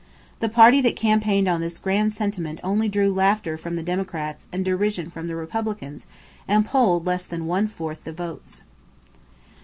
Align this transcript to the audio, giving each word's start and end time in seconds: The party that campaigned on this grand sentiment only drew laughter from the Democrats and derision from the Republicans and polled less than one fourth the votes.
The 0.39 0.49
party 0.49 0.81
that 0.81 0.95
campaigned 0.95 1.47
on 1.47 1.61
this 1.61 1.77
grand 1.77 2.11
sentiment 2.11 2.59
only 2.63 2.89
drew 2.89 3.13
laughter 3.13 3.55
from 3.55 3.75
the 3.75 3.83
Democrats 3.83 4.47
and 4.51 4.65
derision 4.65 5.11
from 5.11 5.27
the 5.27 5.35
Republicans 5.35 6.07
and 6.47 6.65
polled 6.65 7.05
less 7.05 7.21
than 7.21 7.45
one 7.45 7.67
fourth 7.67 8.03
the 8.03 8.11
votes. 8.11 8.63